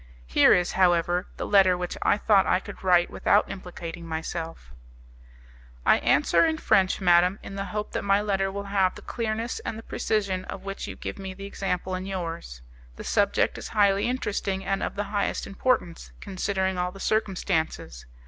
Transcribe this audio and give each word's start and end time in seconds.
Here 0.25 0.51
is, 0.51 0.71
however, 0.71 1.27
the 1.37 1.45
letter 1.45 1.77
which 1.77 1.95
I 2.01 2.17
thought 2.17 2.47
I 2.47 2.59
could 2.59 2.83
write 2.83 3.11
without 3.11 3.51
implicating 3.51 4.07
myself: 4.07 4.73
"I 5.85 5.99
answer 5.99 6.43
in 6.43 6.57
French, 6.57 6.99
madam, 6.99 7.37
in 7.43 7.53
the 7.53 7.65
hope 7.65 7.91
that 7.91 8.01
my 8.03 8.19
letter 8.19 8.51
will 8.51 8.63
have 8.63 8.95
the 8.95 9.03
clearness 9.03 9.59
and 9.59 9.77
the 9.77 9.83
precision 9.83 10.43
of 10.45 10.63
which 10.63 10.87
you 10.87 10.95
give 10.95 11.19
me 11.19 11.35
the 11.35 11.45
example 11.45 11.93
in 11.93 12.07
yours. 12.07 12.63
"The 12.95 13.03
subject 13.03 13.59
is 13.59 13.67
highly 13.67 14.07
interesting 14.09 14.65
and 14.65 14.81
of 14.81 14.95
the 14.95 15.03
highest 15.13 15.45
importance, 15.45 16.11
considering 16.19 16.79
all 16.79 16.91
the 16.91 16.99
circumstances. 16.99 18.07